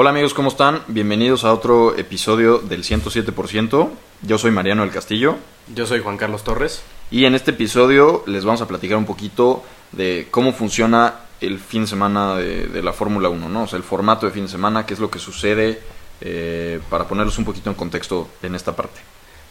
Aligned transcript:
Hola 0.00 0.10
amigos, 0.10 0.32
¿cómo 0.32 0.48
están? 0.48 0.84
Bienvenidos 0.86 1.42
a 1.42 1.52
otro 1.52 1.98
episodio 1.98 2.58
del 2.58 2.84
107%. 2.84 3.90
Yo 4.22 4.38
soy 4.38 4.52
Mariano 4.52 4.82
del 4.82 4.92
Castillo. 4.92 5.38
Yo 5.74 5.88
soy 5.88 5.98
Juan 5.98 6.16
Carlos 6.16 6.44
Torres. 6.44 6.82
Y 7.10 7.24
en 7.24 7.34
este 7.34 7.50
episodio 7.50 8.22
les 8.28 8.44
vamos 8.44 8.62
a 8.62 8.68
platicar 8.68 8.96
un 8.96 9.06
poquito 9.06 9.64
de 9.90 10.28
cómo 10.30 10.52
funciona 10.52 11.22
el 11.40 11.58
fin 11.58 11.80
de 11.80 11.88
semana 11.88 12.36
de, 12.36 12.80
la 12.80 12.92
Fórmula 12.92 13.28
1, 13.28 13.48
¿no? 13.48 13.64
O 13.64 13.66
sea, 13.66 13.76
el 13.76 13.82
formato 13.82 14.24
de 14.24 14.30
fin 14.30 14.44
de 14.44 14.48
semana, 14.48 14.86
qué 14.86 14.94
es 14.94 15.00
lo 15.00 15.10
que 15.10 15.18
sucede, 15.18 15.82
eh, 16.20 16.78
para 16.88 17.08
ponerlos 17.08 17.36
un 17.38 17.44
poquito 17.44 17.68
en 17.68 17.74
contexto 17.74 18.28
en 18.44 18.54
esta 18.54 18.76
parte. 18.76 19.00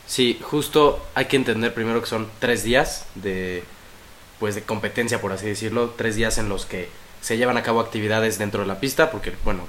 Sí, 0.06 0.40
justo 0.42 1.06
hay 1.14 1.26
que 1.26 1.36
entender 1.36 1.74
primero 1.74 2.00
que 2.00 2.08
son 2.08 2.26
tres 2.40 2.64
días 2.64 3.06
de, 3.16 3.66
pues, 4.40 4.56
de 4.56 4.62
competencia, 4.62 5.20
por 5.20 5.34
así 5.34 5.46
decirlo, 5.46 5.94
tres 5.98 6.16
días 6.16 6.38
en 6.38 6.48
los 6.48 6.66
que 6.66 6.88
se 7.20 7.36
llevan 7.36 7.58
a 7.58 7.64
cabo 7.64 7.82
actividades 7.82 8.40
dentro 8.40 8.62
de 8.62 8.68
la 8.68 8.80
pista, 8.80 9.12
porque, 9.12 9.34
bueno, 9.44 9.64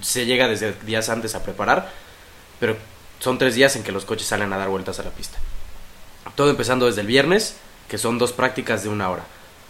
se 0.00 0.26
llega 0.26 0.48
desde 0.48 0.72
días 0.84 1.08
antes 1.08 1.34
a 1.34 1.42
preparar, 1.42 1.90
pero 2.58 2.76
son 3.18 3.38
tres 3.38 3.54
días 3.54 3.76
en 3.76 3.82
que 3.82 3.92
los 3.92 4.04
coches 4.04 4.26
salen 4.26 4.52
a 4.52 4.58
dar 4.58 4.68
vueltas 4.68 4.98
a 4.98 5.02
la 5.02 5.10
pista. 5.10 5.38
Todo 6.34 6.50
empezando 6.50 6.86
desde 6.86 7.02
el 7.02 7.06
viernes, 7.06 7.56
que 7.88 7.98
son 7.98 8.18
dos 8.18 8.32
prácticas 8.32 8.82
de 8.82 8.88
una 8.88 9.10
hora. 9.10 9.24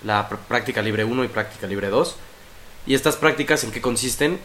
La 0.05 0.29
práctica 0.29 0.83
libre 0.83 1.05
1 1.05 1.24
y 1.24 1.29
práctica 1.29 1.66
libre 1.66 1.88
2. 1.88 2.16
Y 2.87 2.95
estas 2.95 3.16
prácticas 3.16 3.65
en 3.65 3.73
qué 3.73 3.80
consisten? 3.80 4.41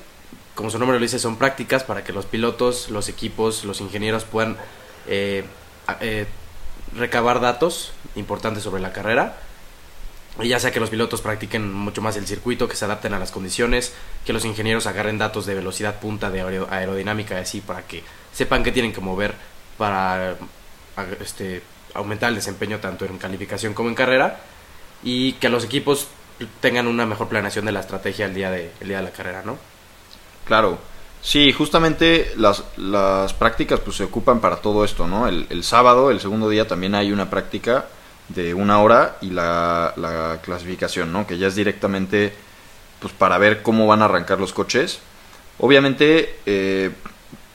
Como 0.56 0.70
su 0.70 0.80
nombre 0.80 0.98
lo 0.98 1.04
dice, 1.04 1.20
son 1.20 1.38
prácticas 1.38 1.84
para 1.84 2.04
que 2.04 2.14
los 2.14 2.26
pilotos, 2.26 2.90
los 2.90 3.10
equipos, 3.10 3.64
los 3.64 3.82
ingenieros 3.82 4.24
puedan 4.24 4.58
eh, 5.08 5.46
eh, 6.02 6.26
recabar 6.96 7.42
datos 7.42 7.92
importantes 8.16 8.64
sobre 8.64 8.82
la 8.82 8.94
carrera 8.94 9.38
ya 10.44 10.60
sea 10.60 10.72
que 10.72 10.80
los 10.80 10.90
pilotos 10.90 11.22
practiquen 11.22 11.72
mucho 11.74 12.02
más 12.02 12.18
el 12.18 12.28
circuito, 12.28 12.68
que 12.68 12.76
se 12.76 12.86
adapten 12.86 13.14
a 13.14 13.20
las 13.20 13.32
condiciones, 13.32 13.94
que 14.26 14.34
los 14.34 14.44
ingenieros 14.44 14.86
agarren 14.86 15.18
datos 15.18 15.46
de 15.46 15.56
velocidad 15.56 16.00
punta, 16.00 16.30
de 16.30 16.42
aerodinámica 16.70 17.40
así, 17.40 17.62
para 17.62 17.84
que 17.84 18.04
sepan 18.34 18.64
qué 18.64 18.72
tienen 18.72 18.92
que 18.92 19.00
mover 19.00 19.34
para 19.78 20.36
este, 21.22 21.62
aumentar 21.94 22.30
el 22.30 22.36
desempeño 22.36 22.80
tanto 22.80 23.06
en 23.06 23.18
calificación 23.18 23.74
como 23.74 23.88
en 23.88 23.96
carrera, 23.96 24.42
y 25.04 25.34
que 25.34 25.48
los 25.48 25.64
equipos 25.64 26.08
tengan 26.60 26.88
una 26.88 27.06
mejor 27.06 27.30
planeación 27.30 27.66
de 27.66 27.72
la 27.72 27.80
estrategia 27.80 28.26
el 28.26 28.34
día 28.34 28.52
de, 28.52 28.72
el 28.82 28.90
día 28.90 28.98
de 28.98 29.04
la 29.04 29.12
carrera, 29.12 29.42
¿no? 29.46 29.58
Claro. 30.44 30.78
Sí, 31.22 31.52
justamente 31.54 32.34
las, 32.38 32.64
las 32.78 33.34
prácticas 33.34 33.80
pues 33.80 33.96
se 33.96 34.04
ocupan 34.04 34.42
para 34.42 34.58
todo 34.58 34.86
esto, 34.86 35.08
¿no? 35.08 35.28
El 35.28 35.64
sábado, 35.64 36.12
el 36.12 36.20
segundo 36.20 36.50
día, 36.50 36.68
también 36.68 36.94
hay 36.94 37.12
una 37.12 37.32
práctica 37.32 37.86
de 38.30 38.54
una 38.54 38.82
hora 38.82 39.18
y 39.22 39.30
la, 39.30 39.94
la, 39.98 40.40
clasificación, 40.42 41.12
¿no? 41.12 41.28
Que 41.28 41.38
ya 41.38 41.48
es 41.48 41.56
directamente 41.56 42.34
pues 43.00 43.14
para 43.14 43.38
ver 43.38 43.62
cómo 43.62 43.88
van 43.88 44.02
a 44.02 44.06
arrancar 44.06 44.40
los 44.40 44.54
coches. 44.54 45.00
Obviamente, 45.60 46.40
eh, 46.46 46.92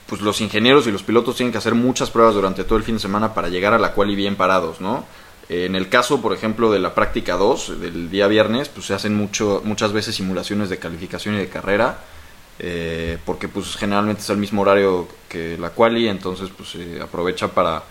pues 0.07 0.21
los 0.21 0.41
ingenieros 0.41 0.87
y 0.87 0.91
los 0.91 1.03
pilotos 1.03 1.35
tienen 1.35 1.51
que 1.51 1.57
hacer 1.57 1.75
muchas 1.75 2.09
pruebas 2.09 2.35
durante 2.35 2.63
todo 2.63 2.77
el 2.77 2.83
fin 2.83 2.95
de 2.95 3.01
semana 3.01 3.33
para 3.33 3.49
llegar 3.49 3.73
a 3.73 3.79
la 3.79 3.93
cual 3.93 4.11
y 4.11 4.15
bien 4.15 4.35
parados, 4.35 4.81
¿no? 4.81 5.05
En 5.49 5.75
el 5.75 5.89
caso, 5.89 6.21
por 6.21 6.33
ejemplo, 6.33 6.71
de 6.71 6.79
la 6.79 6.95
práctica 6.95 7.35
2 7.35 7.81
del 7.81 8.09
día 8.09 8.27
viernes, 8.27 8.69
pues 8.69 8.85
se 8.85 8.93
hacen 8.93 9.15
mucho, 9.15 9.61
muchas 9.65 9.91
veces 9.91 10.15
simulaciones 10.15 10.69
de 10.69 10.79
calificación 10.79 11.35
y 11.35 11.39
de 11.39 11.49
carrera, 11.49 11.99
eh, 12.57 13.17
porque 13.25 13.49
pues 13.49 13.75
generalmente 13.75 14.21
es 14.21 14.29
el 14.29 14.37
mismo 14.37 14.61
horario 14.61 15.09
que 15.27 15.57
la 15.57 15.71
quali, 15.71 16.07
entonces 16.07 16.49
pues 16.55 16.69
se 16.69 17.01
aprovecha 17.01 17.49
para 17.49 17.83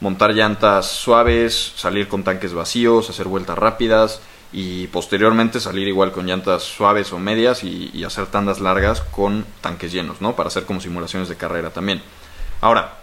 montar 0.00 0.32
llantas 0.32 0.86
suaves, 0.86 1.72
salir 1.76 2.08
con 2.08 2.22
tanques 2.22 2.54
vacíos, 2.54 3.10
hacer 3.10 3.26
vueltas 3.26 3.58
rápidas 3.58 4.20
y 4.52 4.86
posteriormente 4.86 5.60
salir 5.60 5.88
igual 5.88 6.12
con 6.12 6.26
llantas 6.26 6.62
suaves 6.62 7.12
o 7.12 7.18
medias 7.18 7.64
y, 7.64 8.04
hacer 8.04 8.26
tandas 8.26 8.60
largas 8.60 9.00
con 9.02 9.44
tanques 9.60 9.92
llenos, 9.92 10.20
¿no? 10.20 10.34
Para 10.34 10.48
hacer 10.48 10.64
como 10.64 10.80
simulaciones 10.80 11.28
de 11.28 11.36
carrera 11.36 11.70
también. 11.70 12.00
Ahora, 12.60 12.98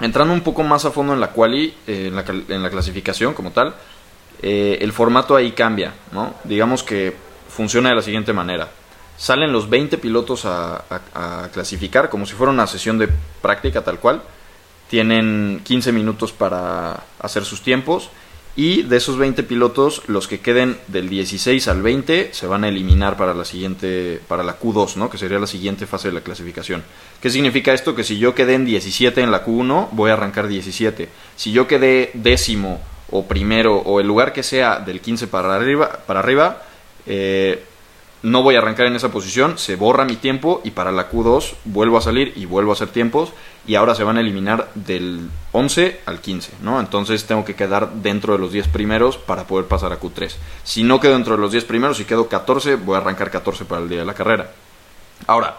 entrando 0.00 0.32
un 0.32 0.40
poco 0.40 0.62
más 0.62 0.84
a 0.84 0.90
fondo 0.90 1.12
en 1.12 1.20
la 1.20 1.32
quali, 1.32 1.74
eh, 1.86 2.06
en, 2.06 2.62
la, 2.62 2.70
clasificación 2.70 3.34
como 3.34 3.50
tal, 3.50 3.74
eh, 4.40 4.78
el 4.80 4.92
formato 4.92 5.36
ahí 5.36 5.52
cambia, 5.52 5.92
¿no? 6.12 6.34
Digamos 6.44 6.82
que 6.82 7.14
funciona 7.48 7.90
de 7.90 7.96
la 7.96 8.02
siguiente 8.02 8.32
manera. 8.32 8.68
Salen 9.16 9.52
los 9.52 9.68
20 9.68 9.98
pilotos 9.98 10.44
a 10.44 11.48
clasificar 11.52 12.08
como 12.08 12.24
si 12.24 12.34
fuera 12.34 12.52
una 12.52 12.68
sesión 12.68 12.98
de 12.98 13.08
práctica 13.42 13.82
tal 13.82 13.98
cual 13.98 14.22
tienen 14.88 15.60
15 15.64 15.92
minutos 15.92 16.32
para 16.32 17.04
hacer 17.20 17.44
sus 17.44 17.62
tiempos 17.62 18.10
y 18.58 18.82
de 18.82 18.96
esos 18.96 19.16
20 19.18 19.44
pilotos 19.44 20.02
los 20.08 20.26
que 20.26 20.40
queden 20.40 20.78
del 20.88 21.08
16 21.08 21.68
al 21.68 21.80
20 21.80 22.30
se 22.32 22.46
van 22.48 22.64
a 22.64 22.68
eliminar 22.68 23.16
para 23.16 23.32
la 23.32 23.44
siguiente 23.44 24.20
para 24.26 24.42
la 24.42 24.58
Q2, 24.58 24.96
¿no? 24.96 25.08
Que 25.08 25.16
sería 25.16 25.38
la 25.38 25.46
siguiente 25.46 25.86
fase 25.86 26.08
de 26.08 26.14
la 26.14 26.22
clasificación. 26.22 26.82
¿Qué 27.22 27.30
significa 27.30 27.72
esto? 27.72 27.94
Que 27.94 28.02
si 28.02 28.18
yo 28.18 28.34
quedé 28.34 28.54
en 28.54 28.64
17 28.64 29.20
en 29.20 29.30
la 29.30 29.46
Q1, 29.46 29.90
voy 29.92 30.10
a 30.10 30.14
arrancar 30.14 30.48
17. 30.48 31.08
Si 31.36 31.52
yo 31.52 31.68
quedé 31.68 32.10
décimo 32.14 32.80
o 33.12 33.26
primero 33.26 33.76
o 33.76 34.00
el 34.00 34.08
lugar 34.08 34.32
que 34.32 34.42
sea 34.42 34.80
del 34.80 35.00
15 35.00 35.28
para 35.28 35.54
arriba, 35.54 36.00
para 36.04 36.18
arriba 36.18 36.62
eh, 37.06 37.62
no 38.22 38.42
voy 38.42 38.56
a 38.56 38.58
arrancar 38.58 38.86
en 38.86 38.96
esa 38.96 39.10
posición, 39.10 39.58
se 39.58 39.76
borra 39.76 40.04
mi 40.04 40.16
tiempo 40.16 40.60
y 40.64 40.72
para 40.72 40.90
la 40.90 41.10
Q2 41.10 41.54
vuelvo 41.64 41.98
a 41.98 42.00
salir 42.00 42.32
y 42.36 42.46
vuelvo 42.46 42.72
a 42.72 42.74
hacer 42.74 42.88
tiempos 42.88 43.32
y 43.66 43.76
ahora 43.76 43.94
se 43.94 44.02
van 44.02 44.16
a 44.16 44.20
eliminar 44.20 44.70
del 44.74 45.28
11 45.52 46.00
al 46.06 46.20
15, 46.20 46.52
¿no? 46.62 46.80
Entonces 46.80 47.26
tengo 47.26 47.44
que 47.44 47.54
quedar 47.54 47.92
dentro 47.92 48.32
de 48.32 48.40
los 48.40 48.50
10 48.50 48.68
primeros 48.68 49.18
para 49.18 49.44
poder 49.44 49.66
pasar 49.66 49.92
a 49.92 50.00
Q3. 50.00 50.34
Si 50.64 50.82
no 50.82 50.98
quedo 50.98 51.12
dentro 51.12 51.36
de 51.36 51.42
los 51.42 51.52
10 51.52 51.64
primeros 51.64 52.00
y 52.00 52.04
quedo 52.04 52.28
14, 52.28 52.76
voy 52.76 52.96
a 52.96 52.98
arrancar 52.98 53.30
14 53.30 53.66
para 53.66 53.82
el 53.82 53.88
día 53.88 54.00
de 54.00 54.06
la 54.06 54.14
carrera. 54.14 54.50
Ahora, 55.26 55.56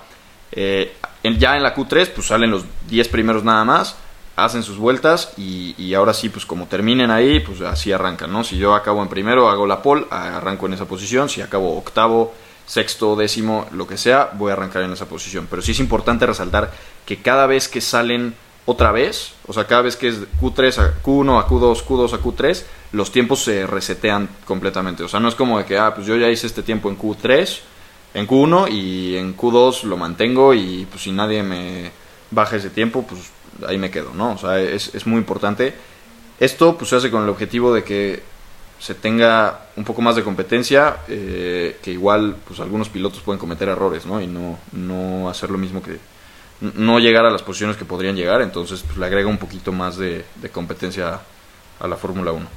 eh, 0.51 0.95
ya 1.23 1.55
en 1.55 1.63
la 1.63 1.75
Q3 1.75 2.09
pues 2.13 2.27
salen 2.27 2.51
los 2.51 2.65
10 2.89 3.07
primeros 3.07 3.43
nada 3.43 3.63
más, 3.63 3.95
hacen 4.35 4.63
sus 4.63 4.77
vueltas 4.77 5.33
y, 5.37 5.75
y, 5.77 5.93
ahora 5.93 6.13
sí 6.13 6.29
pues 6.29 6.45
como 6.45 6.65
terminen 6.65 7.11
ahí 7.11 7.39
pues 7.39 7.61
así 7.61 7.91
arrancan, 7.91 8.31
¿no? 8.31 8.43
Si 8.43 8.57
yo 8.57 8.73
acabo 8.73 9.01
en 9.01 9.09
primero 9.09 9.49
hago 9.49 9.65
la 9.67 9.81
pole, 9.81 10.05
arranco 10.09 10.65
en 10.65 10.73
esa 10.73 10.85
posición, 10.85 11.29
si 11.29 11.41
acabo 11.41 11.77
octavo 11.77 12.33
sexto, 12.69 13.15
décimo, 13.15 13.65
lo 13.71 13.87
que 13.87 13.97
sea, 13.97 14.29
voy 14.35 14.51
a 14.51 14.53
arrancar 14.53 14.83
en 14.83 14.93
esa 14.93 15.09
posición. 15.09 15.47
Pero 15.49 15.63
sí 15.63 15.71
es 15.71 15.79
importante 15.79 16.27
resaltar 16.27 16.71
que 17.03 17.17
cada 17.17 17.47
vez 17.47 17.67
que 17.67 17.81
salen 17.81 18.35
otra 18.65 18.91
vez, 18.91 19.33
o 19.47 19.53
sea, 19.53 19.65
cada 19.65 19.81
vez 19.81 19.95
que 19.95 20.09
es 20.09 20.19
Q3 20.39 20.77
a 20.77 21.01
Q1 21.01 21.39
a 21.39 21.47
Q2, 21.47 21.83
Q2 21.83 22.13
a 22.13 22.21
Q3, 22.21 22.63
los 22.91 23.11
tiempos 23.11 23.43
se 23.43 23.65
resetean 23.65 24.29
completamente. 24.45 25.01
O 25.03 25.07
sea, 25.07 25.19
no 25.19 25.29
es 25.29 25.33
como 25.33 25.57
de 25.57 25.65
que, 25.65 25.79
ah, 25.79 25.95
pues 25.95 26.05
yo 26.05 26.15
ya 26.15 26.29
hice 26.29 26.45
este 26.45 26.61
tiempo 26.61 26.89
en 26.89 26.99
Q3, 26.99 27.59
en 28.13 28.27
Q1 28.27 28.71
y 28.71 29.15
en 29.15 29.35
Q2 29.35 29.83
lo 29.83 29.97
mantengo 29.97 30.53
y 30.53 30.85
pues 30.91 31.01
si 31.01 31.11
nadie 31.11 31.41
me 31.41 31.91
baja 32.29 32.57
ese 32.57 32.69
tiempo, 32.69 33.01
pues 33.01 33.31
ahí 33.67 33.79
me 33.79 33.89
quedo, 33.89 34.11
¿no? 34.13 34.33
O 34.33 34.37
sea, 34.37 34.59
es, 34.59 34.93
es 34.93 35.07
muy 35.07 35.17
importante. 35.17 35.73
Esto 36.39 36.77
pues 36.77 36.91
se 36.91 36.97
hace 36.97 37.09
con 37.09 37.23
el 37.23 37.29
objetivo 37.29 37.73
de 37.73 37.83
que 37.83 38.21
se 38.79 38.95
tenga 38.95 39.65
un 39.75 39.83
poco 39.83 40.01
más 40.01 40.15
de 40.15 40.23
competencia, 40.23 40.97
eh, 41.07 41.77
que 41.81 41.91
igual 41.91 42.37
pues 42.47 42.59
algunos 42.59 42.89
pilotos 42.89 43.21
pueden 43.21 43.39
cometer 43.39 43.67
errores, 43.67 44.05
¿no? 44.05 44.21
Y 44.21 44.27
no, 44.27 44.57
no 44.71 45.29
hacer 45.29 45.49
lo 45.49 45.57
mismo 45.57 45.83
que 45.83 45.97
no 46.61 46.99
llegar 46.99 47.25
a 47.25 47.29
las 47.29 47.43
posiciones 47.43 47.77
que 47.77 47.85
podrían 47.85 48.15
llegar, 48.15 48.41
entonces 48.41 48.83
pues 48.85 48.97
le 48.97 49.05
agrega 49.05 49.29
un 49.29 49.37
poquito 49.37 49.71
más 49.71 49.97
de, 49.97 50.25
competencia 50.51 51.19
a 51.79 51.87
la 51.87 51.95
Fórmula 51.95 52.31
1. 52.31 52.47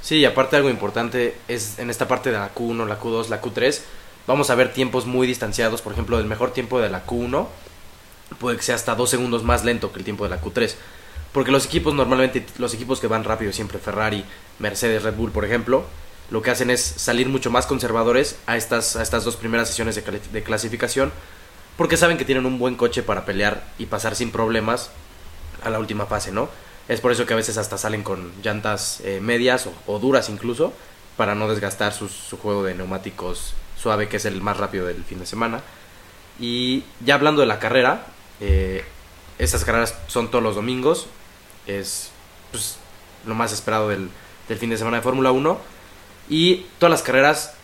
Sí, 0.00 0.16
y 0.16 0.24
aparte 0.24 0.56
algo 0.56 0.70
importante 0.70 1.36
es 1.48 1.78
en 1.78 1.90
esta 1.90 2.06
parte 2.06 2.30
de 2.30 2.38
la 2.38 2.54
Q1, 2.54 2.86
la 2.86 3.00
Q2, 3.00 3.28
la 3.28 3.40
Q3, 3.40 3.80
vamos 4.26 4.50
a 4.50 4.54
ver 4.54 4.72
tiempos 4.72 5.06
muy 5.06 5.26
distanciados, 5.26 5.82
por 5.82 5.92
ejemplo, 5.92 6.18
el 6.18 6.26
mejor 6.26 6.52
tiempo 6.52 6.80
de 6.80 6.88
la 6.88 7.04
Q1 7.04 7.46
puede 8.38 8.56
que 8.56 8.62
sea 8.62 8.74
hasta 8.74 8.94
dos 8.94 9.10
segundos 9.10 9.42
más 9.42 9.64
lento 9.64 9.92
que 9.92 9.98
el 9.98 10.04
tiempo 10.04 10.24
de 10.24 10.30
la 10.30 10.40
Q3. 10.40 10.74
Porque 11.32 11.50
los 11.50 11.66
equipos 11.66 11.94
normalmente, 11.94 12.44
los 12.58 12.74
equipos 12.74 13.00
que 13.00 13.06
van 13.06 13.24
rápido 13.24 13.52
siempre, 13.52 13.78
Ferrari, 13.78 14.24
Mercedes, 14.58 15.02
Red 15.02 15.14
Bull, 15.14 15.30
por 15.30 15.44
ejemplo, 15.44 15.84
lo 16.30 16.42
que 16.42 16.50
hacen 16.50 16.70
es 16.70 16.82
salir 16.82 17.28
mucho 17.28 17.50
más 17.50 17.66
conservadores 17.66 18.38
a 18.46 18.56
estas, 18.56 18.96
a 18.96 19.02
estas 19.02 19.24
dos 19.24 19.36
primeras 19.36 19.68
sesiones 19.68 19.94
de, 19.94 20.42
clasificación, 20.42 21.12
porque 21.76 21.96
saben 21.96 22.18
que 22.18 22.24
tienen 22.24 22.46
un 22.46 22.58
buen 22.58 22.74
coche 22.74 23.02
para 23.02 23.24
pelear 23.24 23.64
y 23.78 23.86
pasar 23.86 24.14
sin 24.14 24.30
problemas 24.30 24.90
a 25.62 25.70
la 25.70 25.78
última 25.78 26.06
fase, 26.06 26.32
¿no? 26.32 26.48
Es 26.88 27.00
por 27.00 27.12
eso 27.12 27.26
que 27.26 27.34
a 27.34 27.36
veces 27.36 27.58
hasta 27.58 27.76
salen 27.76 28.02
con 28.02 28.32
llantas 28.42 29.00
eh, 29.04 29.20
medias 29.20 29.68
o, 29.86 29.98
duras 29.98 30.28
incluso, 30.28 30.72
para 31.16 31.34
no 31.34 31.48
desgastar 31.48 31.92
su, 31.92 32.08
juego 32.36 32.62
de 32.64 32.74
neumáticos 32.74 33.54
suave, 33.76 34.08
que 34.08 34.16
es 34.16 34.24
el 34.24 34.40
más 34.40 34.56
rápido 34.56 34.86
del 34.86 35.04
fin 35.04 35.18
de 35.18 35.26
semana. 35.26 35.60
Y 36.40 36.84
ya 37.04 37.14
hablando 37.14 37.40
de 37.40 37.46
la 37.46 37.58
carrera, 37.58 38.06
eh, 38.40 38.84
estas 39.38 39.64
carreras 39.64 39.94
son 40.08 40.30
todos 40.30 40.42
los 40.42 40.54
domingos, 40.54 41.08
es 41.68 42.10
pues, 42.50 42.76
lo 43.26 43.34
más 43.34 43.52
esperado 43.52 43.88
del, 43.88 44.10
fin 44.58 44.70
de 44.70 44.78
semana 44.78 44.96
de 44.96 45.02
Fórmula 45.02 45.30
1. 45.30 45.58
Y 46.28 46.66
todas 46.78 46.90
las 46.90 47.02
carreras, 47.02 47.54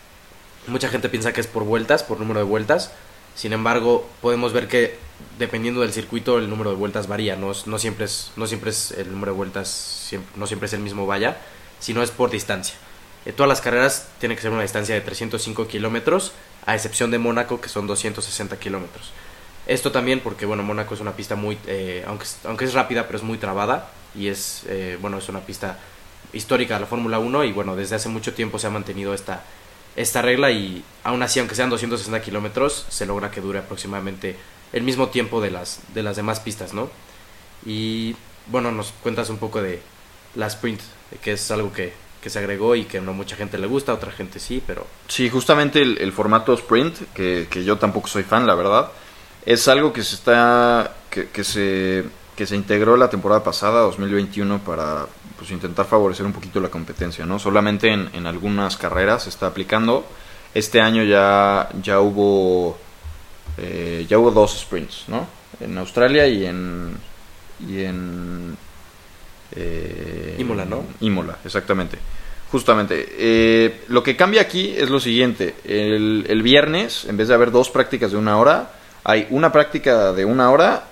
mucha 0.67 0.87
gente 0.87 1.09
piensa 1.09 1.33
que 1.33 1.41
es 1.41 1.47
por 1.47 1.63
vueltas, 1.63 2.03
por 2.03 2.19
número 2.19 2.39
de 2.39 2.45
vueltas. 2.45 2.91
Sin 3.35 3.51
embargo, 3.51 4.07
podemos 4.21 4.53
ver 4.53 4.67
que 4.67 4.97
dependiendo 5.37 5.81
del 5.81 5.91
circuito 5.91 6.37
el 6.37 6.49
número 6.49 6.69
de 6.69 6.77
vueltas 6.77 7.07
varía. 7.07 7.35
No, 7.35 7.51
no, 7.65 7.79
siempre, 7.79 8.05
es, 8.05 8.31
no 8.35 8.47
siempre 8.47 8.69
es 8.69 8.91
el 8.91 9.11
número 9.11 9.33
de 9.33 9.37
vueltas, 9.37 10.11
no 10.35 10.47
siempre 10.47 10.67
es 10.67 10.73
el 10.73 10.79
mismo 10.79 11.05
vaya, 11.05 11.37
sino 11.79 12.01
es 12.01 12.11
por 12.11 12.29
distancia. 12.29 12.75
Eh, 13.25 13.33
todas 13.33 13.49
las 13.49 13.61
carreras 13.61 14.07
tienen 14.19 14.35
que 14.35 14.41
ser 14.41 14.51
una 14.51 14.61
distancia 14.61 14.95
de 14.95 15.01
305 15.01 15.67
kilómetros, 15.67 16.31
a 16.65 16.75
excepción 16.75 17.11
de 17.11 17.17
Mónaco, 17.17 17.59
que 17.59 17.69
son 17.69 17.87
260 17.87 18.57
kilómetros. 18.57 19.11
Esto 19.67 19.91
también 19.91 20.19
porque, 20.19 20.45
bueno, 20.45 20.63
Mónaco 20.63 20.93
es 20.93 20.99
una 20.99 21.13
pista 21.13 21.35
muy, 21.35 21.57
eh, 21.67 22.03
aunque, 22.07 22.25
aunque 22.43 22.65
es 22.65 22.73
rápida, 22.73 23.05
pero 23.07 23.17
es 23.17 23.23
muy 23.23 23.37
trabada 23.37 23.89
y 24.13 24.27
es, 24.27 24.63
eh, 24.67 24.97
bueno, 25.01 25.17
es 25.17 25.27
una 25.27 25.39
pista 25.39 25.79
histórica 26.33 26.75
de 26.75 26.81
la 26.81 26.85
Fórmula 26.85 27.17
1 27.19 27.43
y, 27.45 27.51
bueno, 27.51 27.75
desde 27.75 27.95
hace 27.95 28.09
mucho 28.09 28.33
tiempo 28.33 28.59
se 28.59 28.67
ha 28.67 28.69
mantenido 28.69 29.13
esta, 29.13 29.43
esta 29.95 30.21
regla 30.21 30.51
y 30.51 30.83
aún 31.03 31.23
así, 31.23 31.39
aunque 31.39 31.55
sean 31.55 31.69
260 31.69 32.21
kilómetros, 32.21 32.85
se 32.89 33.05
logra 33.05 33.31
que 33.31 33.41
dure 33.41 33.59
aproximadamente 33.59 34.35
el 34.71 34.83
mismo 34.83 35.09
tiempo 35.09 35.41
de 35.41 35.51
las, 35.51 35.79
de 35.93 36.03
las 36.03 36.15
demás 36.15 36.39
pistas, 36.39 36.73
¿no? 36.73 36.89
Y, 37.65 38.15
bueno, 38.47 38.71
nos 38.71 38.91
cuentas 39.01 39.29
un 39.29 39.37
poco 39.37 39.61
de 39.61 39.81
la 40.35 40.47
sprint, 40.47 40.81
que 41.23 41.31
es 41.31 41.49
algo 41.49 41.73
que, 41.73 41.93
que 42.21 42.29
se 42.29 42.37
agregó 42.39 42.75
y 42.75 42.85
que 42.85 43.01
no 43.01 43.13
mucha 43.13 43.35
gente 43.35 43.57
le 43.57 43.67
gusta, 43.67 43.93
otra 43.93 44.11
gente 44.11 44.39
sí, 44.39 44.61
pero... 44.65 44.85
Sí, 45.07 45.29
justamente 45.29 45.81
el, 45.81 45.97
el 45.99 46.11
formato 46.11 46.53
sprint, 46.53 47.13
que, 47.13 47.47
que 47.49 47.63
yo 47.63 47.77
tampoco 47.77 48.07
soy 48.07 48.23
fan, 48.23 48.45
la 48.45 48.55
verdad, 48.55 48.91
es 49.45 49.67
algo 49.67 49.93
que 49.93 50.03
se 50.03 50.15
está 50.15 50.95
que, 51.09 51.29
que 51.29 51.43
se 51.43 52.05
que 52.35 52.45
se 52.45 52.55
integró 52.55 52.97
la 52.97 53.09
temporada 53.09 53.43
pasada 53.43 53.81
2021 53.81 54.59
para 54.59 55.07
pues 55.37 55.51
intentar 55.51 55.85
favorecer 55.85 56.25
un 56.25 56.33
poquito 56.33 56.59
la 56.59 56.69
competencia 56.69 57.25
no 57.25 57.39
solamente 57.39 57.91
en, 57.91 58.09
en 58.13 58.27
algunas 58.27 58.77
carreras 58.77 59.23
se 59.23 59.29
está 59.29 59.47
aplicando 59.47 60.05
este 60.53 60.81
año 60.81 61.03
ya 61.03 61.69
ya 61.81 61.99
hubo 61.99 62.77
eh, 63.57 64.05
ya 64.09 64.17
hubo 64.17 64.31
dos 64.31 64.59
sprints 64.59 65.05
no 65.07 65.27
en 65.59 65.77
Australia 65.77 66.27
y 66.27 66.45
en 66.45 66.97
y 67.67 67.83
en 67.83 68.57
eh, 69.55 70.35
Imola, 70.39 70.65
¿no? 70.65 70.83
Imola 70.99 71.37
exactamente 71.45 71.97
Justamente. 72.51 73.07
Eh, 73.17 73.81
lo 73.89 74.01
que 74.01 74.15
cambia 74.15 74.41
aquí 74.41 74.73
es 74.77 74.89
lo 74.89 74.99
siguiente. 74.99 75.55
El, 75.65 76.25
el, 76.29 76.41
viernes, 76.41 77.03
en 77.03 77.17
vez 77.17 77.27
de 77.27 77.33
haber 77.33 77.51
dos 77.51 77.69
prácticas 77.69 78.11
de 78.11 78.17
una 78.17 78.37
hora, 78.37 78.71
hay 79.05 79.27
una 79.29 79.51
práctica 79.51 80.11
de 80.11 80.25
una 80.25 80.49
hora 80.49 80.83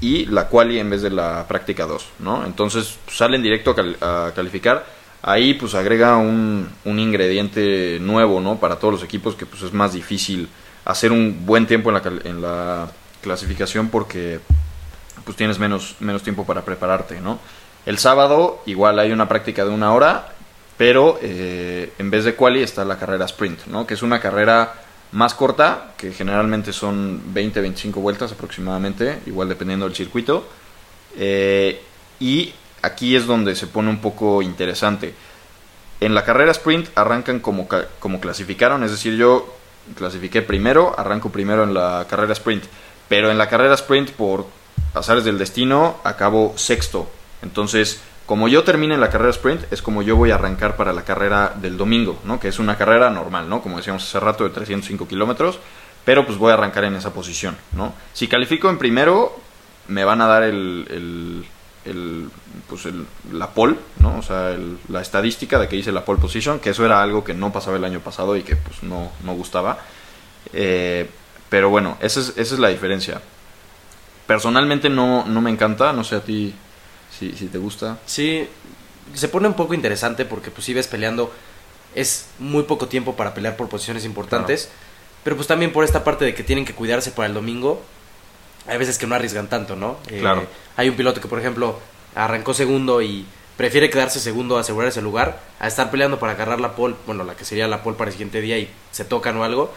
y 0.00 0.26
la 0.26 0.48
quali 0.48 0.78
en 0.78 0.90
vez 0.90 1.02
de 1.02 1.10
la 1.10 1.46
práctica 1.48 1.86
2, 1.86 2.06
¿no? 2.20 2.44
Entonces 2.44 2.98
pues, 3.04 3.16
salen 3.16 3.42
directo 3.42 3.70
a, 3.70 3.74
cal 3.74 3.96
a, 4.00 4.32
calificar. 4.36 4.84
Ahí 5.22 5.54
pues 5.54 5.74
agrega 5.74 6.16
un, 6.16 6.68
un, 6.84 6.98
ingrediente 6.98 7.98
nuevo, 8.00 8.40
¿no? 8.40 8.58
Para 8.58 8.76
todos 8.76 8.94
los 8.94 9.02
equipos 9.02 9.34
que 9.34 9.46
pues 9.46 9.62
es 9.62 9.72
más 9.72 9.94
difícil 9.94 10.48
hacer 10.84 11.12
un 11.12 11.46
buen 11.46 11.66
tiempo 11.66 11.90
en 11.90 11.94
la, 11.94 12.02
en 12.24 12.42
la 12.42 12.90
clasificación 13.22 13.88
porque 13.88 14.40
pues 15.24 15.36
tienes 15.36 15.58
menos, 15.58 15.96
menos 16.00 16.22
tiempo 16.22 16.44
para 16.44 16.62
prepararte, 16.62 17.20
¿no? 17.20 17.38
El 17.86 17.98
sábado 17.98 18.62
igual 18.66 18.98
hay 18.98 19.12
una 19.12 19.28
práctica 19.28 19.64
de 19.64 19.70
una 19.70 19.94
hora, 19.94 20.28
pero 20.76 21.18
eh, 21.22 21.92
en 21.98 22.10
vez 22.10 22.24
de 22.24 22.34
quali 22.34 22.62
está 22.62 22.84
la 22.84 22.98
carrera 22.98 23.24
sprint, 23.24 23.66
¿no? 23.66 23.86
Que 23.86 23.94
es 23.94 24.02
una 24.02 24.20
carrera 24.20 24.74
más 25.12 25.34
corta, 25.34 25.92
que 25.96 26.12
generalmente 26.12 26.72
son 26.72 27.34
20-25 27.34 27.92
vueltas 27.94 28.32
aproximadamente, 28.32 29.20
igual 29.26 29.48
dependiendo 29.48 29.86
del 29.86 29.94
circuito. 29.94 30.46
Eh, 31.16 31.82
y 32.18 32.52
aquí 32.80 33.14
es 33.14 33.26
donde 33.26 33.54
se 33.54 33.66
pone 33.66 33.90
un 33.90 34.00
poco 34.00 34.42
interesante. 34.42 35.14
En 36.00 36.14
la 36.14 36.24
carrera 36.24 36.50
sprint 36.50 36.88
arrancan 36.96 37.40
como, 37.40 37.68
como 38.00 38.20
clasificaron, 38.20 38.82
es 38.82 38.90
decir, 38.90 39.16
yo 39.16 39.54
clasifiqué 39.96 40.42
primero, 40.42 40.98
arranco 40.98 41.30
primero 41.30 41.62
en 41.64 41.74
la 41.74 42.06
carrera 42.08 42.32
sprint, 42.32 42.64
pero 43.08 43.30
en 43.30 43.38
la 43.38 43.48
carrera 43.48 43.74
sprint 43.74 44.10
por 44.10 44.46
azares 44.94 45.24
del 45.24 45.38
destino 45.38 45.98
acabo 46.04 46.54
sexto. 46.56 47.10
Entonces, 47.42 48.00
como 48.32 48.48
yo 48.48 48.64
termine 48.64 48.96
la 48.96 49.10
carrera 49.10 49.28
sprint, 49.28 49.70
es 49.70 49.82
como 49.82 50.00
yo 50.00 50.16
voy 50.16 50.30
a 50.30 50.36
arrancar 50.36 50.74
para 50.74 50.94
la 50.94 51.04
carrera 51.04 51.52
del 51.54 51.76
domingo, 51.76 52.18
¿no? 52.24 52.40
Que 52.40 52.48
es 52.48 52.58
una 52.58 52.78
carrera 52.78 53.10
normal, 53.10 53.46
¿no? 53.46 53.60
Como 53.60 53.76
decíamos 53.76 54.04
hace 54.04 54.18
rato, 54.20 54.44
de 54.44 54.48
305 54.48 55.06
kilómetros, 55.06 55.58
pero 56.02 56.24
pues 56.24 56.38
voy 56.38 56.50
a 56.50 56.54
arrancar 56.54 56.84
en 56.84 56.94
esa 56.94 57.12
posición, 57.12 57.58
¿no? 57.72 57.92
Si 58.14 58.28
califico 58.28 58.70
en 58.70 58.78
primero, 58.78 59.38
me 59.88 60.02
van 60.06 60.22
a 60.22 60.26
dar 60.28 60.44
el, 60.44 60.86
el, 60.88 61.44
el 61.84 62.30
pues 62.70 62.86
el, 62.86 63.04
la 63.34 63.50
pole, 63.50 63.76
¿no? 63.98 64.16
O 64.16 64.22
sea, 64.22 64.56
la 64.88 65.02
estadística 65.02 65.58
de 65.58 65.68
que 65.68 65.76
hice 65.76 65.92
la 65.92 66.06
pole 66.06 66.18
position, 66.18 66.58
que 66.58 66.70
eso 66.70 66.86
era 66.86 67.02
algo 67.02 67.22
que 67.22 67.34
no 67.34 67.52
pasaba 67.52 67.76
el 67.76 67.84
año 67.84 68.00
pasado 68.00 68.34
y 68.34 68.44
que 68.44 68.56
pues 68.56 68.82
no, 68.82 69.12
no 69.24 69.34
gustaba. 69.34 69.76
Eh, 70.54 71.06
pero 71.50 71.68
bueno, 71.68 71.98
esa 72.00 72.20
es, 72.20 72.30
esa 72.38 72.54
es 72.54 72.58
la 72.58 72.68
diferencia. 72.68 73.20
Personalmente 74.26 74.88
no, 74.88 75.26
no 75.26 75.42
me 75.42 75.50
encanta, 75.50 75.92
no 75.92 76.02
sé 76.02 76.16
a 76.16 76.20
ti 76.20 76.54
si, 77.18 77.32
si 77.32 77.46
te 77.46 77.58
gusta. 77.58 77.98
Sí, 78.06 78.48
se 79.14 79.28
pone 79.28 79.48
un 79.48 79.54
poco 79.54 79.74
interesante 79.74 80.24
porque 80.24 80.50
pues 80.50 80.64
si 80.64 80.74
ves 80.74 80.86
peleando 80.86 81.32
es 81.94 82.26
muy 82.38 82.62
poco 82.64 82.88
tiempo 82.88 83.16
para 83.16 83.34
pelear 83.34 83.56
por 83.56 83.68
posiciones 83.68 84.04
importantes, 84.04 84.64
claro. 84.64 84.78
pero 85.24 85.36
pues 85.36 85.48
también 85.48 85.72
por 85.72 85.84
esta 85.84 86.04
parte 86.04 86.24
de 86.24 86.34
que 86.34 86.42
tienen 86.42 86.64
que 86.64 86.74
cuidarse 86.74 87.10
para 87.10 87.26
el 87.28 87.34
domingo, 87.34 87.82
hay 88.66 88.78
veces 88.78 88.98
que 88.98 89.06
no 89.06 89.14
arriesgan 89.14 89.48
tanto, 89.48 89.76
¿no? 89.76 89.98
Claro. 90.06 90.42
Eh, 90.42 90.48
hay 90.76 90.88
un 90.88 90.96
piloto 90.96 91.20
que 91.20 91.28
por 91.28 91.38
ejemplo 91.38 91.78
arrancó 92.14 92.54
segundo 92.54 93.02
y 93.02 93.26
prefiere 93.56 93.90
quedarse 93.90 94.20
segundo, 94.20 94.56
asegurar 94.56 94.88
ese 94.88 95.02
lugar, 95.02 95.40
a 95.60 95.68
estar 95.68 95.90
peleando 95.90 96.18
para 96.18 96.32
agarrar 96.32 96.60
la 96.60 96.74
pole, 96.74 96.94
bueno, 97.06 97.24
la 97.24 97.36
que 97.36 97.44
sería 97.44 97.68
la 97.68 97.82
pole 97.82 97.96
para 97.96 98.08
el 98.08 98.12
siguiente 98.12 98.40
día 98.40 98.58
y 98.58 98.70
se 98.90 99.04
tocan 99.04 99.36
o 99.36 99.44
algo, 99.44 99.72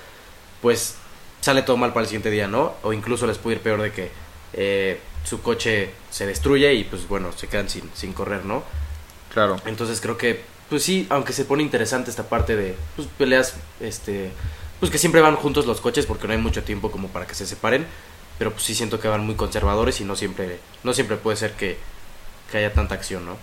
pues 0.61 0.95
sale 1.41 1.61
todo 1.61 1.77
mal 1.77 1.91
para 1.91 2.01
el 2.01 2.07
siguiente 2.07 2.31
día, 2.31 2.47
¿no? 2.47 2.73
O 2.81 2.93
incluso 2.93 3.27
les 3.27 3.38
puede 3.38 3.57
ir 3.57 3.61
peor 3.61 3.81
de 3.81 3.91
que 3.91 4.11
eh, 4.55 4.99
su 5.23 5.41
coche 5.41 5.91
se 6.09 6.25
destruye 6.25 6.73
y 6.73 6.83
pues 6.85 7.07
bueno, 7.07 7.31
se 7.33 7.47
quedan 7.47 7.69
sin, 7.69 7.89
sin 7.93 8.13
correr, 8.13 8.45
¿no? 8.45 8.63
Claro. 9.33 9.57
Entonces 9.65 9.99
creo 9.99 10.17
que, 10.17 10.41
pues 10.69 10.83
sí, 10.83 11.05
aunque 11.09 11.33
se 11.33 11.45
pone 11.45 11.61
interesante 11.61 12.09
esta 12.09 12.23
parte 12.23 12.55
de 12.55 12.75
pues, 12.95 13.07
peleas, 13.17 13.55
este, 13.81 14.31
pues 14.79 14.91
que 14.91 14.97
siempre 14.97 15.21
van 15.21 15.35
juntos 15.35 15.65
los 15.65 15.81
coches 15.81 16.05
porque 16.05 16.27
no 16.27 16.33
hay 16.33 16.39
mucho 16.39 16.63
tiempo 16.63 16.89
como 16.89 17.09
para 17.09 17.27
que 17.27 17.35
se 17.35 17.45
separen, 17.45 17.85
pero 18.37 18.51
pues 18.51 18.63
sí 18.63 18.73
siento 18.73 18.99
que 18.99 19.07
van 19.07 19.25
muy 19.25 19.35
conservadores 19.35 19.99
y 19.99 20.05
no 20.05 20.15
siempre, 20.15 20.59
no 20.83 20.93
siempre 20.93 21.17
puede 21.17 21.37
ser 21.37 21.51
que, 21.53 21.77
que 22.49 22.57
haya 22.57 22.73
tanta 22.73 22.95
acción, 22.95 23.25
¿no? 23.25 23.37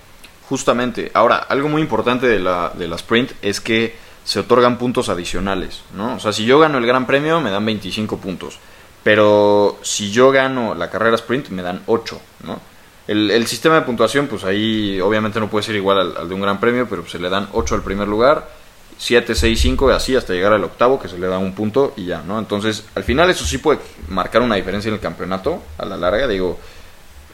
Justamente. 0.49 1.11
Ahora, 1.15 1.37
algo 1.37 1.69
muy 1.69 1.83
importante 1.83 2.27
de 2.27 2.39
la, 2.39 2.71
de 2.71 2.89
la 2.89 2.97
sprint 2.97 3.33
es 3.43 3.61
que 3.61 3.95
se 4.25 4.41
otorgan 4.41 4.79
puntos 4.79 5.09
adicionales, 5.09 5.83
¿no? 5.95 6.17
O 6.17 6.21
sea, 6.21 6.33
si 6.33 6.45
yo 6.45 6.59
gano 6.59 6.79
el 6.79 6.87
Gran 6.87 7.07
Premio, 7.07 7.41
me 7.41 7.51
dan 7.51 7.65
25 7.65 8.19
puntos. 8.19 8.59
Pero 9.03 9.79
si 9.83 10.11
yo 10.11 10.31
gano 10.31 10.75
la 10.75 10.91
carrera 10.91 11.17
sprint, 11.17 11.49
me 11.49 11.63
dan 11.63 11.83
8, 11.87 12.21
¿no? 12.45 12.61
El, 13.09 13.31
el 13.33 13.47
sistema 13.49 13.75
de 13.77 13.83
puntuación, 13.83 14.29
pues 14.29 14.45
ahí 14.45 15.01
obviamente 15.01 15.41
no 15.41 15.51
puede 15.51 15.65
ser 15.65 15.75
igual 15.75 16.15
al, 16.17 16.29
de 16.29 16.35
un 16.35 16.41
Gran 16.41 16.61
Premio, 16.61 16.89
pero 16.89 17.07
se 17.07 17.19
le 17.19 17.29
dan 17.29 17.49
8 17.53 17.75
al 17.75 17.83
primer 17.83 18.07
lugar, 18.07 18.49
7, 18.97 19.35
6, 19.35 19.61
5 19.61 19.91
y 19.91 19.95
así 19.95 20.15
hasta 20.15 20.33
llegar 20.33 20.53
al 20.53 20.63
octavo, 20.63 21.01
que 21.01 21.09
se 21.09 21.19
le 21.19 21.27
da 21.27 21.39
un 21.39 21.53
punto 21.53 21.95
y 21.97 22.07
ya, 22.07 22.23
¿no? 22.23 22.39
Entonces, 22.39 22.85
al 22.95 23.03
final 23.03 23.29
eso 23.29 23.45
sí 23.45 23.59
puede 23.59 23.81
marcar 24.09 24.43
una 24.43 24.55
diferencia 24.55 24.89
en 24.89 24.95
el 24.95 25.01
campeonato, 25.01 25.63
a 25.79 25.85
la 25.85 25.97
larga, 25.97 26.27
digo... 26.29 26.59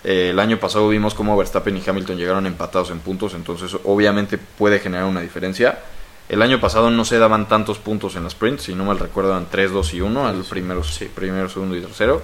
Eh, 0.05 0.31
el 0.31 0.39
año 0.39 0.61
pasado 0.61 0.89
vimos 0.89 1.13
cómo 1.13 1.37
Verstappen 1.37 1.77
y 1.77 1.83
Hamilton 1.85 2.17
llegaron 2.17 2.47
empatados 2.47 2.91
en 2.91 3.01
puntos, 3.01 3.35
entonces 3.35 3.77
obviamente 3.85 4.39
puede 4.39 4.79
generar 4.79 5.07
una 5.07 5.21
diferencia. 5.21 5.81
El 6.29 6.43
año 6.43 6.61
pasado 6.61 6.91
no 6.91 7.05
se 7.05 7.19
daban 7.19 7.49
tantos 7.49 7.79
puntos 7.79 8.15
en 8.17 8.23
la 8.23 8.29
sprint, 8.29 8.61
si 8.61 8.75
no 8.75 8.85
mal 8.85 8.99
recuerdo, 8.99 9.31
eran 9.31 9.47
3, 9.51 9.73
2 9.73 9.95
y 9.95 10.01
1, 10.03 10.27
al 10.27 10.45
primero, 10.45 10.85
sí, 10.85 11.07
primero, 11.07 11.49
segundo 11.49 11.77
y 11.77 11.81
tercero. 11.81 12.23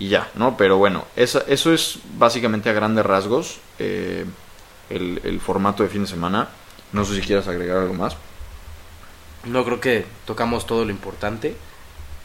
Y 0.00 0.08
ya, 0.08 0.28
¿no? 0.34 0.56
Pero 0.56 0.76
bueno, 0.76 1.04
esa, 1.16 1.42
eso 1.46 1.72
es 1.72 1.98
básicamente 2.16 2.68
a 2.68 2.72
grandes 2.72 3.04
rasgos 3.06 3.58
eh, 3.78 4.24
el, 4.90 5.20
el, 5.24 5.40
formato 5.40 5.82
de 5.82 5.88
fin 5.88 6.02
de 6.02 6.08
semana. 6.08 6.48
No 6.92 7.04
sé 7.04 7.16
si 7.16 7.20
quieras 7.20 7.46
agregar 7.48 7.78
algo 7.78 7.94
más. 7.94 8.16
No, 9.44 9.64
creo 9.64 9.80
que 9.80 10.06
tocamos 10.24 10.66
todo 10.66 10.84
lo 10.84 10.90
importante, 10.90 11.56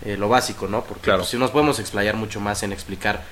eh, 0.05 0.17
lo 0.17 0.29
básico, 0.29 0.67
¿no? 0.67 0.83
Porque 0.83 1.03
claro. 1.03 1.19
pues, 1.19 1.29
si 1.29 1.37
nos 1.37 1.51
podemos 1.51 1.79
explayar 1.79 2.15
mucho 2.15 2.39
más 2.39 2.63
en 2.63 2.73
explicar 2.73 3.23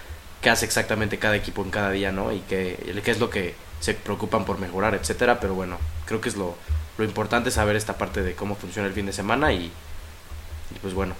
qué 0.41 0.49
hace 0.49 0.65
exactamente 0.65 1.17
cada 1.17 1.35
equipo 1.35 1.63
en 1.63 1.71
cada 1.71 1.91
día, 1.91 2.11
¿no? 2.11 2.31
Y 2.31 2.39
qué, 2.41 3.01
qué 3.03 3.11
es 3.11 3.19
lo 3.19 3.29
que 3.29 3.55
se 3.79 3.93
preocupan 3.95 4.45
por 4.45 4.59
mejorar, 4.59 4.93
etcétera. 4.95 5.39
Pero 5.39 5.55
bueno, 5.55 5.77
creo 6.05 6.21
que 6.21 6.29
es 6.29 6.35
lo, 6.35 6.55
lo 6.97 7.03
importante 7.05 7.49
es 7.49 7.55
saber 7.55 7.75
esta 7.75 7.97
parte 7.97 8.21
de 8.21 8.33
cómo 8.35 8.55
funciona 8.55 8.87
el 8.87 8.93
fin 8.93 9.05
de 9.05 9.13
semana 9.13 9.53
y, 9.53 9.65
y 9.65 10.79
pues 10.81 10.93
bueno, 10.93 11.15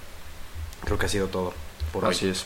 creo 0.84 0.98
que 0.98 1.06
ha 1.06 1.08
sido 1.08 1.26
todo 1.28 1.54
por 1.92 2.04
Así 2.04 2.26
hoy. 2.26 2.32
es. 2.32 2.44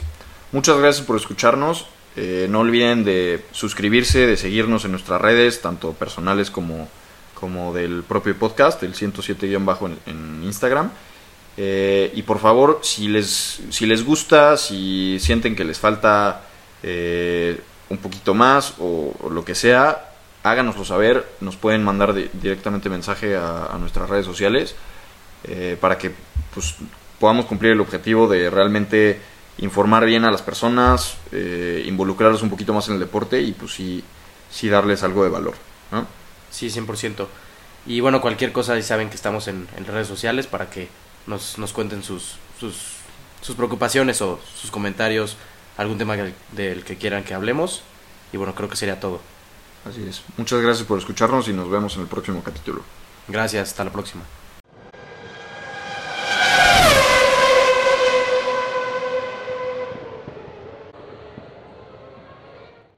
Muchas 0.53 0.79
gracias 0.79 1.07
por 1.07 1.17
escucharnos. 1.17 1.87
Eh, 2.17 2.47
no 2.49 2.61
olviden 2.61 3.05
de 3.05 3.45
suscribirse, 3.53 4.27
de 4.27 4.37
seguirnos 4.37 4.85
en 4.85 4.93
nuestras 4.93 5.21
redes, 5.21 5.61
tanto 5.61 5.93
personales 5.93 6.51
como, 6.51 6.89
como 7.35 7.75
del 7.75 8.03
propio 8.05 8.35
podcast, 8.39 8.83
el 8.83 8.95
107-bajo 8.95 9.87
en, 9.87 9.99
en 10.07 10.43
Instagram. 10.45 10.91
Eh, 11.59 12.13
y 12.15 12.23
por 12.23 12.39
favor, 12.39 12.81
si 12.83 13.09
les, 13.09 13.61
si 13.71 13.87
les 13.87 14.05
gusta, 14.05 14.57
si 14.57 15.19
sienten 15.21 15.57
que 15.57 15.65
les 15.65 15.79
falta 15.79 16.43
eh, 16.83 17.61
un 17.89 17.99
poquito 17.99 18.35
más 18.35 18.75
o, 18.79 19.15
lo 19.31 19.45
que 19.45 19.55
sea, 19.55 20.16
háganoslo 20.51 20.85
saber. 20.85 21.27
Nos 21.41 21.57
pueden 21.57 21.83
mandar 21.85 22.15
directamente 22.15 22.89
mensaje 22.89 23.37
a, 23.37 23.77
nuestras 23.79 24.09
redes 24.09 24.25
sociales 24.25 24.75
eh, 25.45 25.77
para 25.81 25.99
que 25.99 26.13
pues, 26.55 26.77
podamos 27.19 27.47
cumplir 27.47 27.73
el 27.73 27.81
objetivo 27.81 28.29
de 28.29 28.51
realmente 28.51 29.21
informar 29.59 30.05
bien 30.05 30.25
a 30.25 30.31
las 30.31 30.43
personas, 30.43 31.17
eh, 31.33 31.83
involucrarlos 31.87 32.43
un 32.43 32.51
poquito 32.51 32.75
más 32.75 32.89
en 32.89 32.95
el 32.95 33.01
deporte 33.01 33.41
y 33.41 33.53
pues 33.53 33.73
sí, 33.73 34.05
sí 34.51 34.69
darles 34.69 35.03
algo 35.03 35.25
de 35.25 35.31
valor. 35.31 35.55
¿no? 35.91 36.07
Sí, 36.51 36.69
100%. 36.69 37.27
Y 37.87 38.01
bueno, 38.01 38.21
cualquier 38.21 38.53
cosa 38.53 38.77
ya 38.77 38.83
saben 38.83 39.09
que 39.09 39.17
estamos 39.17 39.49
en, 39.49 39.69
redes 39.87 40.09
sociales 40.09 40.47
para 40.47 40.71
que 40.71 40.89
nos, 41.27 41.59
nos 41.59 41.73
cuenten 41.73 42.03
sus, 42.03 42.37
sus, 42.59 42.97
sus 43.41 43.57
preocupaciones 43.57 44.21
o 44.23 44.41
sus 44.55 44.71
comentarios 44.71 45.37
algún 45.77 45.99
tema 45.99 46.17
del 46.53 46.85
que 46.85 46.97
quieran 46.97 47.25
que 47.25 47.35
hablemos. 47.35 47.83
Y 48.33 48.37
bueno, 48.37 48.55
creo 48.55 48.69
que 48.69 48.77
sería 48.77 49.01
todo. 49.01 49.21
Así 49.89 50.03
es. 50.03 50.23
Muchas 50.37 50.61
gracias 50.61 50.87
por 50.87 50.99
escucharnos 50.99 51.49
y 51.49 51.53
nos 51.53 51.71
vemos 51.71 51.95
en 51.97 52.03
el 52.03 52.09
próximo 52.09 52.43
capítulo. 52.43 52.83
Gracias, 53.29 53.71
hasta 53.71 53.85
la 53.85 53.93
próxima. 53.93 54.23